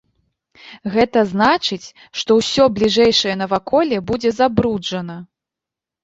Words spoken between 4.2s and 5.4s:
забруджана.